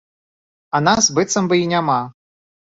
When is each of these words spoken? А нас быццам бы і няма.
А 0.77 0.81
нас 0.87 1.11
быццам 1.19 1.45
бы 1.53 1.61
і 1.63 1.71
няма. 1.77 2.01